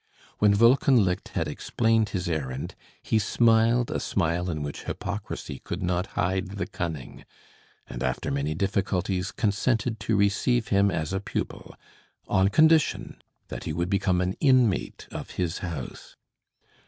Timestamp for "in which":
4.49-4.85